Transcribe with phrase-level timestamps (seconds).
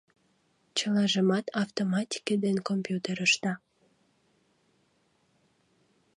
[0.77, 3.53] Чылажымат автоматике ден компьютер ышта.